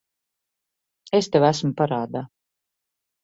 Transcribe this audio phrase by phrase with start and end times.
[1.17, 2.25] Es tev esmu parādā.